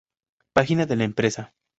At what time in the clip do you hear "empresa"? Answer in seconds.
1.03-1.53